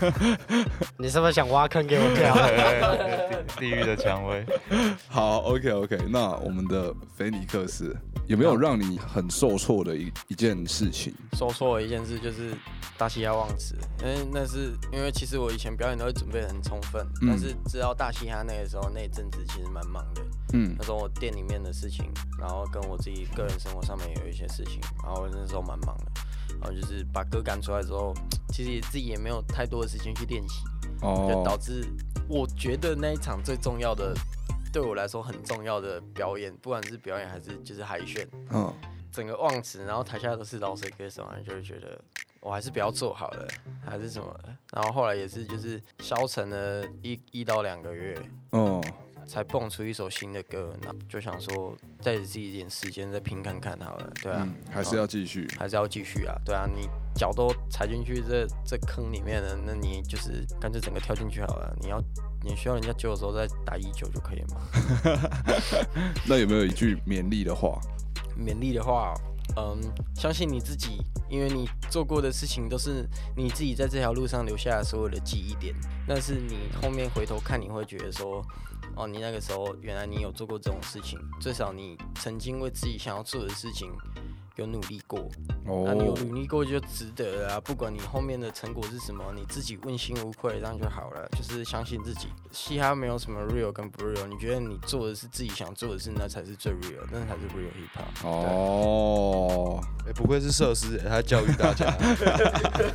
[0.98, 2.34] 你是不是想挖坑给我跳？
[3.56, 4.44] 地地狱的蔷薇。
[5.08, 11.14] 好，OK OK，那我们的菲尼克斯有没有让你很受挫的一一件事情？
[11.32, 12.52] 受挫的一件事，就是
[12.98, 20.74] 大西哈忘词，因为那是因为其实我以前表演都会准备得很充分，嗯但是知道大嘻哈那个时候那一阵子其实蛮忙的，嗯。
[20.78, 26.12] 那时候我店里面的事情，然后跟我自己个人生活上面有一些事情，然后那时候蛮忙的，
[26.60, 28.14] 然后就是把歌赶出来之后，
[28.52, 30.64] 其实也自己也没有太多的时间去练习，
[31.02, 31.28] 哦。
[31.30, 31.84] 就导哦，致
[32.28, 34.14] 我觉得那一场最重要的，
[34.72, 38.72] 对我来说很重要的表演，不管是表演还是就是海选，嗯，
[39.10, 41.98] 整个忘词，然后台下都是饶舌歌手，然后就会觉得
[42.40, 43.48] 我还是不要做好了，
[43.84, 44.38] 还是什么。
[44.72, 48.84] 然后后来也是就是消沉了一一到两个月，哦，
[49.28, 55.46] 才蹦出一首新的歌，那就想说再给自己一点时间再拼看看好了，对啊，嗯，还是要继续。
[55.58, 61.76] 还是要继续啊，对啊，你脚都踩进去这这坑里面了，那你就是干脆整个跳进去好了。
[61.80, 62.02] 你要
[62.42, 64.60] 你需要人家救的时候再打一九就可以嘛。
[66.26, 67.78] 那有没有一句勉励的话？
[68.38, 69.12] 勉励的话，
[69.56, 69.78] 嗯，
[70.16, 75.74] 相信你自己，因为你做过的事情都是你自己在这条路上留下的所有的记忆点。
[76.06, 78.42] 但是你后面回头看，你会觉得说，
[78.98, 83.92] 哦，你那个时候原来你有做过这种事情，至少你曾经为自己想要做的事情
[84.58, 85.28] 有努力过。
[85.64, 87.60] 那你有哦，努力过就值得了啊！
[87.60, 91.28] 不管你后面的成果是什么，你自己问心无愧，这样就好了。
[91.36, 98.26] 就是相信自己，嘻哈没有什么 real 跟不 real，你觉得你做的是自己想做的事，那才是最 real，那才是 real hip hop。
[98.26, 101.94] 哦，哎，不愧是设施，他教育大家。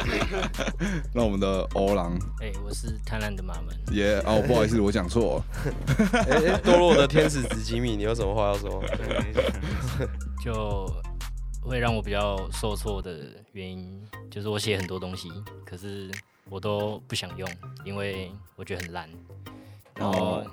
[1.13, 3.73] 那我们的欧郎哎、我是贪婪的马门。
[3.91, 5.45] 也哦，不好意思，我讲错了。
[6.27, 8.83] 哎哎，堕落的天使子吉米，你有什么话要说？
[10.43, 10.91] 就
[11.63, 15.31] 会让我比较受挫的原因，就是我写很多东西，
[15.65, 16.11] 可是
[16.49, 17.49] 我都不想用，
[17.85, 19.09] 因为我觉得很烂。
[19.95, 20.45] 然后哦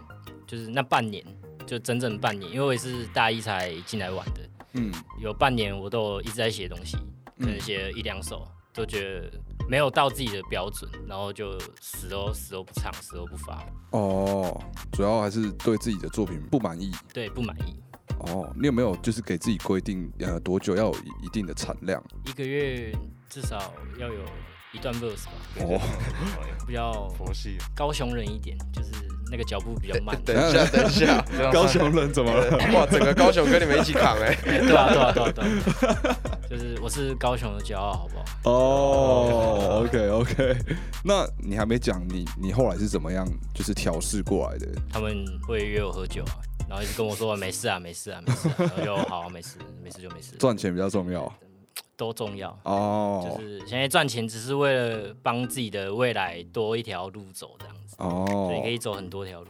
[0.47, 1.25] 就是那半年，
[1.67, 4.41] 就整整半年，因为我也是大一才进来玩的，
[4.75, 6.97] 嗯有半年我都一直在写东西，
[7.39, 9.31] 可能嗯写了一两首，都觉得
[9.69, 16.93] 没有到自己的标准，然后就死都死都不唱，死都不发，哦，主要还是对自己的作品不满意。
[17.13, 17.77] 对，不满意。
[18.29, 22.03] 哦，你有没有就是给自己规定呃多久要有一一定的产量？
[22.27, 22.93] 一个月
[23.29, 24.21] 至少要有
[24.73, 25.81] 一段 verse 吧，哦，
[26.67, 28.91] 比较佛系，高雄人一点，就是
[29.31, 30.17] 那个脚步比较慢。
[30.25, 32.57] 等一下，等一下， 高雄人怎么了？
[32.75, 38.25] 哇，整个高雄跟你们一起扛哎、 对啊，对啊，对啊，对啊，就是我是高雄的骄傲，好不好？
[38.51, 40.57] 哦，OK OK，
[41.05, 44.67] 那你还没讲你你后来是怎么样就是调试过来的？
[44.93, 46.39] 他们会约我喝酒啊，
[46.71, 51.31] 然后一直跟我说没事啊，没事啊，没事啊，然后就好、啊，没事，没事就没事，赚钱比较重要
[51.97, 52.57] 都重要。
[52.63, 58.71] 哦就是现在赚钱只是为了帮自己的未来多一条路走，这样子，所以可哦。
[58.71, 59.49] 以走很多条路。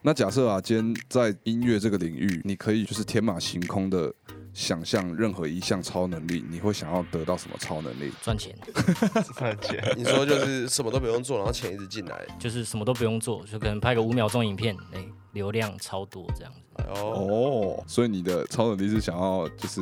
[0.00, 4.10] 那假设啊，今天在音乐这个领域，你可以就是天马行空的
[4.54, 8.12] 想象任何一项超能力，你会想要得到什么超能力？
[8.22, 8.54] 赚钱
[9.36, 9.82] 赚钱。
[9.96, 12.26] 你说就是什么都不用做，然后钱一直进来。
[12.38, 16.82] 就是什么都不用做，就可能拍个五秒钟影片，哎、流量超多这样子。
[16.88, 19.80] 哦，哦，所以你的超能力是想要就是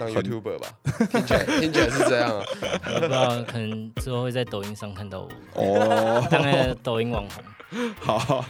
[0.00, 0.68] 当 YouTuber 吧，
[1.12, 2.44] 听起来听起来是这样啊。
[2.86, 7.44] 我不知道，可能之后会在抖音上看到我哦，当那个抖音网红。
[8.00, 8.44] 好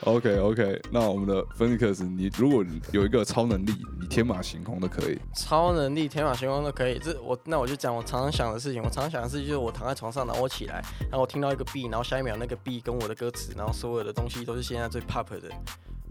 [0.00, 6.98] ，OK OK，那我们的芬尼克斯，你如果有一个超能力，你天马行空都可以，超能力天马行空都可以。
[6.98, 8.82] 这我那我就讲我常常想的事情。
[8.82, 15.48] 我常常想的事情就是我躺在床上，然后我起来，然后我听到一个 B，然后下一秒那个 B 跟我的歌词，然后所有的东西都是现在最 pop 的。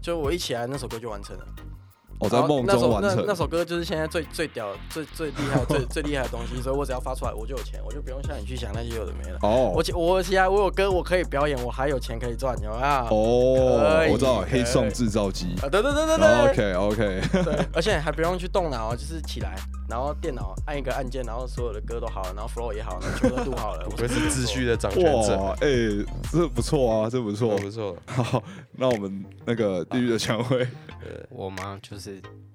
[0.00, 1.44] 就我一起来，那首歌就完成了。
[2.18, 3.24] 我、在梦那首那中完成。
[3.26, 9.38] 那首歌就是现在最最屌、最最厉害、最最厉害的东西，所以我只要发出来，我就有钱，我就不用像你去想那些有的没的。
[9.42, 12.70] 哦我其我其他我有歌我可以表演，我还有钱可以赚，有？
[12.70, 15.54] 啊，哦我知道黑送制造机。
[15.70, 19.56] 对对对对对 OK OK，对，而且还不用去动脑，就是起来，
[19.88, 23.84] 然后电脑按一个按键，然后所有的歌都好了，然后 flow 也好，然后全部都录好了。
[23.88, 25.68] 不愧是秩序的掌权者，哇，哎、
[26.30, 27.64] 这不错啊，这不错不。
[27.64, 27.96] 不错。
[28.06, 30.68] 好，那我们那个地狱的蔷薇，
[31.30, 31.78] 我吗？
[31.82, 32.03] 就是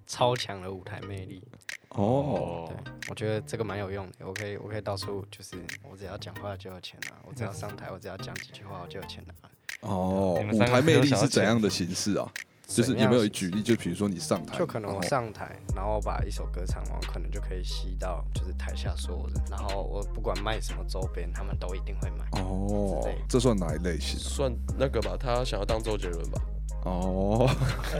[0.05, 1.43] 超强的舞台魅力。
[1.89, 4.13] 哦，对，我觉得这个蛮有用的。
[4.27, 5.57] 我可以，我可以到处就是，
[5.89, 9.33] 我只要讲话就有钱拿，我只要上台，我只要讲几句话我就有钱拿。
[9.81, 12.31] 哦舞台魅力是怎样的形式啊？
[12.67, 13.63] 就是有没有举例？
[13.63, 22.39] 就比如说你上台，就可能我上台，然后把一首歌唱完，可能就可以吸到就是台下所有人，然后我不管卖什么周边，他们都一定会买。
[22.39, 24.19] 哦这算哪一类型？
[24.19, 26.39] 算那个吧，他想要当周杰伦吧？
[26.85, 27.49] 哦，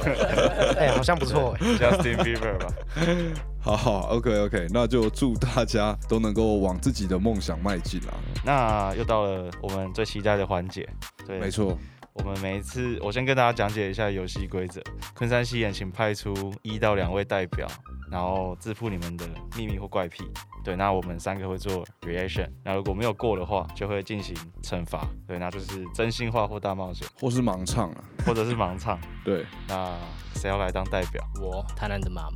[0.78, 1.56] 哎、好像不错。
[1.60, 2.74] 哎、Justin Bieber 吧，
[3.62, 8.14] 好好，OK OK，那就祝大家都能够往自己的梦想迈进啊！
[8.46, 10.88] 那又到了我们最期待的环节，
[11.28, 11.78] 对，没错，
[12.14, 14.82] 我们每一次，我先跟大家讲解一下游戏规则。
[15.14, 17.68] 昆山西演，请派出一到两位代表，
[18.12, 20.24] 然后自曝你们的秘密或怪癖。
[20.64, 22.50] 对，那我们三个会做 reaction。
[22.64, 25.08] 那如果没有过的话，就会进行惩罚。
[25.26, 29.00] 对，那就是真心话或大冒险，或是盲唱啊，或者是盲唱。
[29.24, 29.98] 对，那
[30.36, 31.24] 谁要来当代表？
[31.42, 32.36] 我贪婪的马门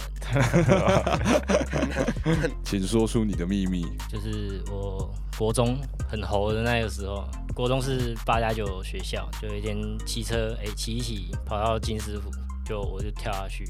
[2.64, 3.86] 请说出你的秘密。
[4.10, 5.78] 就是我国中
[6.10, 12.32] 很猴的那个时候，国中是八加九学校，就有一天骑车，哎、骑一骑跑到金师傅，
[12.66, 13.66] 就我就跳下去，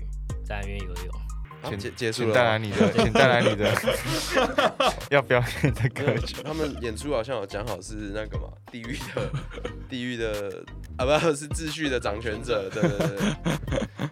[0.46, 1.23] 在那边游泳。
[1.70, 2.44] 请结结束请带。
[2.44, 3.72] 来你的，请带来你的
[5.10, 6.36] 要表演的歌曲。
[6.44, 9.30] 他们演出好像有讲好是那个嘛，地狱的
[9.90, 10.64] 地狱的
[10.98, 13.08] 啊，不是秩序的掌权者，对对对。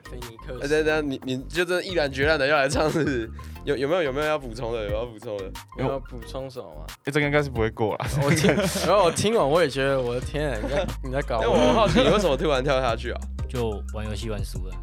[0.09, 3.29] 菲尼克等等，你你就真的毅然决然的要来唱是？
[3.63, 4.83] 有有没有有没有要补充的？
[4.89, 5.51] 有要补充的？
[5.77, 6.85] 有要补充什么吗？
[7.05, 8.05] 哎，这个应该是不会过了。
[8.23, 8.51] 我听，
[8.85, 13.21] 然后我听完我也觉得我的天啊，你在你在搞但我很好奇，你为什么突然跳下去啊？
[13.47, 14.75] 就玩游戏玩输了，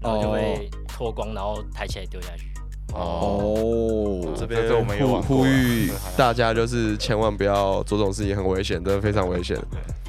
[0.00, 2.46] 然后就会脱光，然后抬起来丢下去。
[2.94, 9.58] 哦，这边这我们有呼玩过呼吁大家就是千万不要做这种事情，很危险，真的非常危险。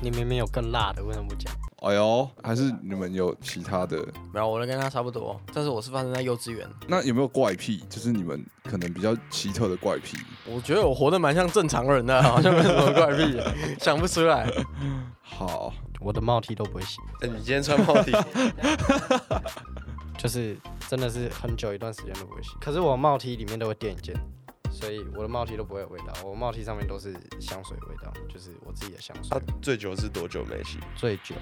[0.02, 1.54] 你明明有更辣的，为什么不讲？
[1.82, 3.98] 哎呦，还是你们有其他的？
[4.34, 6.66] 没有，我的跟他差不多，但是我是发生在幼稚园。
[6.88, 7.84] 那有没有怪癖？
[7.90, 10.18] 就是你们可能比较奇特的怪癖？
[10.46, 13.38] 我觉得我活得蛮像正常人的，好像没什么怪癖，
[13.78, 14.50] 想不出来。
[15.22, 18.12] 好，我的帽 T 都不会洗，哎，你今天穿帽 T，
[20.20, 20.58] 就是
[20.90, 22.50] 真的是很久一段时间都不会洗。
[22.60, 24.14] 可是我帽 T 里面都会垫一件，
[24.70, 29.30] 所以我的帽 T 都不会有味道，我帽 T 上面都是香水味道，就是我自己的香水。
[29.32, 30.78] 它最久是多久没洗？
[30.96, 31.36] 最久，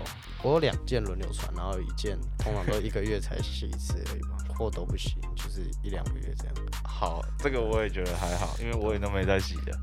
[0.44, 6.54] 我有两件轮流穿，然后一件通常都一个月才洗一次而已吧，或都不洗，就是一两个月这样。
[6.84, 9.80] 好，这个我也觉得还好，因为我也都没在洗的。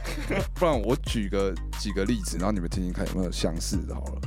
[0.54, 3.94] 不然我举个几个例子，然后你们听听看有没有相似的。
[3.94, 4.20] 好了，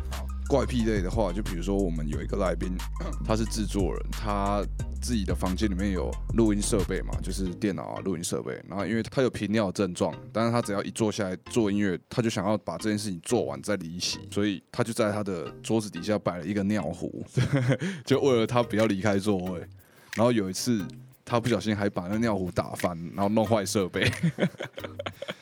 [0.48, 2.76] 怪癖类的话，就比如说我们有一个来宾，
[3.26, 4.64] 他是制作人，他
[5.02, 8.54] 自己的房间里面有录音设备嘛，就是电脑啊、录音设备。
[8.68, 17.26] 然后因为他有频尿症状，但是他只要一坐下来做音乐，他就想要把这件事情做完再离席，所以他就在他的桌子底下摆了一个尿壶，
[18.06, 19.60] 就为了他不要离开座位。
[20.16, 20.86] 然后有一次。
[21.30, 24.10] 他不小心还把那尿壶打翻，然后弄坏设备。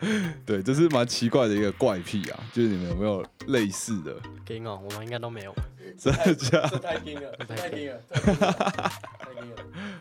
[0.46, 4.14] 对，这是蛮奇怪的一个怪癖啊，就是你们有没有类似的？
[4.48, 5.54] 硬哦，我们应该都没有。
[5.98, 6.78] 真的假的？
[6.78, 9.56] 太硬了，太硬了，太硬了。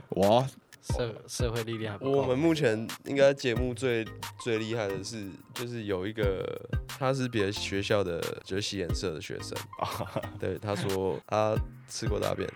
[0.09, 0.47] 哇，
[0.81, 2.11] 社社会历练还不够。
[2.11, 4.05] 我们目前应该节目最
[4.39, 6.45] 最厉害的是，就是有一个
[6.87, 10.21] 他是别的学校的，就是洗颜色的学生啊。
[10.39, 11.55] 对，他说他
[11.87, 12.47] 吃过大便。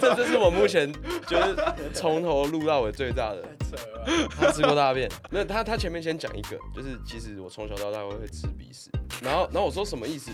[0.00, 0.92] 这这是我目前
[1.26, 1.56] 就是
[1.92, 3.42] 从头录到尾最大的。
[4.30, 8.90] 他吃过大便，那他他前面先讲一个，就是其实我从小到大会会吃鼻屎，
[9.22, 10.30] 然后然后我说什么意思？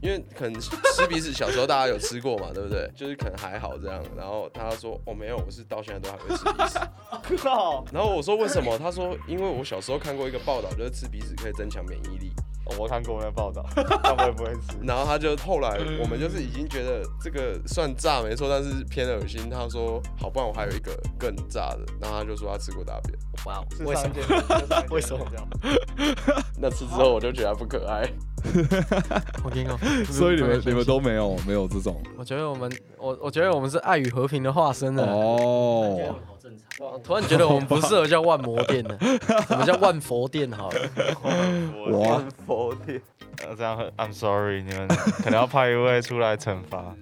[0.00, 2.88] 因为可能吃鼻屎小时候大家有吃过嘛，对不对？
[2.94, 6.78] 就是可能还好这样，然后他说哦没有，我是到现在都还会吃鼻屎。
[7.92, 8.78] 然后我说为什么？
[8.78, 12.30] 他说因为我小时候看过一个报道，就是吃鼻屎可以增强免疫力。
[12.78, 13.64] 我看过那报道，
[14.02, 14.76] 他们不会吃。
[14.82, 19.50] 然后他就后来，我们就是已经觉得这个算炸没错，但是偏恶心。
[19.50, 21.80] 他说好，不然我还有一个更炸的。
[22.00, 23.18] 然后他就说他吃过大便。
[23.46, 24.14] 哇，为什么？
[24.90, 25.26] 为什么？
[26.58, 28.08] 那次之后我就觉得不可爱。
[29.44, 29.78] 我跟你讲。
[30.06, 32.00] 所以你们你们都没有没有这种？
[32.16, 35.04] 我觉得我们我我觉得我们是爱与和平的化身呢。
[35.04, 36.14] 哦。
[37.04, 38.96] 突然觉得我们不适合叫万魔殿的，
[39.50, 40.80] 我们叫万佛殿好了。
[41.90, 43.00] 万佛殿，
[43.56, 46.94] 这样很，I'm sorry，你们可能要派一位出来惩罚。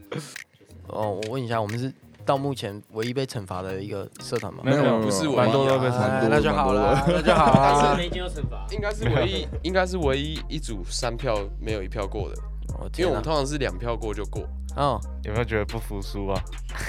[0.88, 1.92] 哦，我问一下，我们是
[2.24, 4.60] 到目前唯一被惩罚的一个社团吗？
[4.64, 7.96] 没有，不是，蛮多都被惩罚，那就好了，那就好了。
[7.98, 12.36] 没经过惩罚，应该是唯一，应该是唯一一组三票没有一票过的，
[12.96, 14.42] 因为我们通常是两票过就过。
[14.76, 16.40] 哦，有没有觉得不服输啊？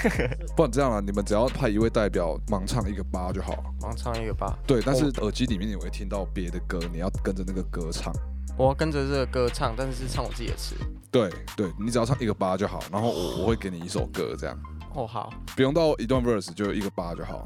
[0.56, 3.64] 不然这样了，你们只要派一位代表盲唱一个八就好了。
[3.80, 8.14] 盲唱一个八，对，但是耳机里面你会听到别的歌，你要跟着那个歌唱。
[8.56, 10.76] 我要跟着这个歌唱，但是是唱我自己的词。
[11.10, 14.56] 对对，你只要唱一个八就好，然后我我会给你一首歌这样。
[14.94, 17.44] 哦，好，不用到一段 verse 就一个八就好。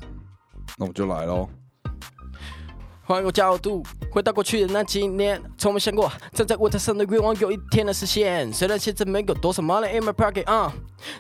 [0.77, 1.49] 那我就来喽。
[3.07, 8.53] 换个角度，回到过去的那几年，从没想过站在舞台上的愿望有一天能实现。
[8.53, 10.73] 虽然现在没有多少 money in my pocket，啊，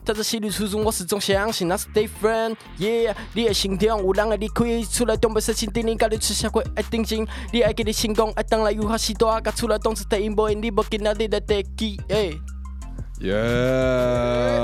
[0.05, 2.57] 带着心里初衷，我始终相信那是 different。
[2.77, 7.25] Yeah，你的心中有人爱你，可以出来东北色情叮咛，教你吃下会爱定睛。
[7.53, 12.01] 你爱给你成功，爱当来有好许多，甲出来当时第一波，你无见到你的第几？
[12.09, 12.33] 哎，
[13.21, 14.61] 耶！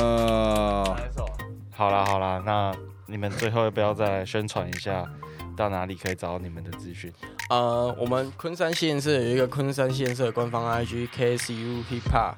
[1.71, 2.75] 好啦好啦，那
[3.07, 5.09] 你们最后要不要再来宣传一下？
[5.57, 7.13] 到哪里可以找到你们的资讯？
[7.51, 12.35] 呃，我们昆山县社有一个昆山县社官方 IG KSU HipHop，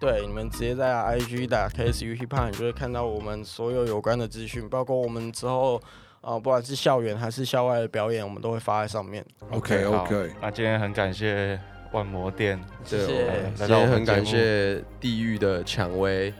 [0.00, 5.80] 对，你们直接在 IG 打 KSU HipHop，你就会看到我们所有有关的资讯，包括我们之后
[6.20, 9.24] 啊，不管是校园还是校外的表演，我们都会发在上面。
[9.50, 11.60] OK OK，那今天很感谢
[11.92, 13.52] 万魔店，谢谢。
[13.54, 16.34] 今天很感谢地狱的蔷薇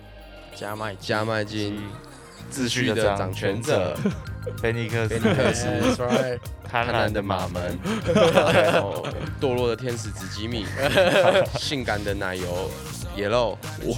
[0.54, 1.80] 加麦加麦金。
[2.52, 3.96] 秩序的掌权者，
[4.60, 5.06] 菲尼克
[5.52, 6.38] 斯，
[6.68, 7.78] 贪婪的马门，
[9.40, 10.64] 堕落的天使紫吉米，
[11.58, 12.70] 性感的奶油。
[13.16, 13.96] 野肉，我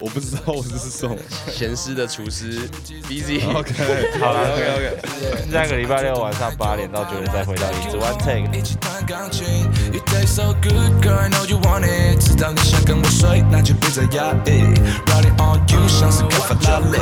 [0.00, 1.16] 我不知道我是什么。
[1.52, 2.68] 咸湿的厨师
[3.08, 3.40] ，Busy。
[3.56, 3.72] OK，
[4.18, 5.52] 好了，OK OK。
[5.52, 8.50] 下个礼拜六晚上八点到九点再回到椅子 One Take。
[12.18, 14.64] 知道你想跟我睡，那就别再压抑。
[15.06, 16.98] Riding on you，像是开发拉力。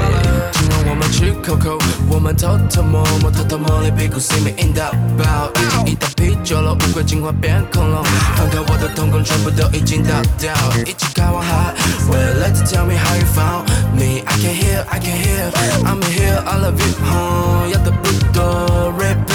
[0.52, 1.80] 今晚我们去 Coco，
[2.10, 5.50] 我们偷偷摸摸，偷偷摸你屁股，See me in the bow。
[5.86, 8.04] 一打啤酒了，乌龟进化变恐龙，
[8.36, 10.52] 放开我的瞳孔，全部都已经倒掉，
[10.84, 11.21] 一起。
[11.30, 11.74] Want hot.
[12.08, 14.22] Well, let you tell me how you found me.
[14.22, 15.50] I can hear, I can hear.
[15.86, 17.68] I'm here, I love you, huh?
[17.70, 19.31] Yeah, the Buddha, repeat this